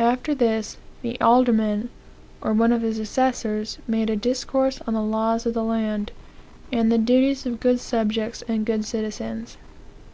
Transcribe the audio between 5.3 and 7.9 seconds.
of the land, and the duties of good